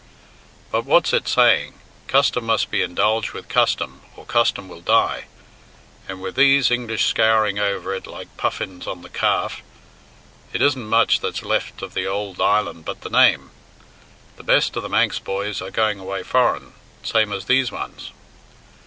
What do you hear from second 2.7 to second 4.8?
be indulged with custom, or custom